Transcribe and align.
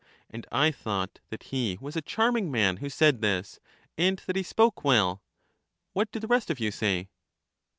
And 0.31 0.47
I 0.51 0.71
thought 0.71 1.19
that 1.29 1.43
he 1.53 1.77
was 1.79 1.95
a 1.95 2.01
charming 2.01 2.49
man 2.49 2.77
who 2.77 2.89
said 2.89 3.21
this, 3.21 3.59
and 3.99 4.17
that 4.25 4.35
he 4.35 4.41
spoke 4.41 4.83
well. 4.83 5.21
What 5.93 6.11
do 6.11 6.17
the 6.17 6.25
rest 6.25 6.49
of 6.49 6.59
you 6.59 6.71
say? 6.71 7.09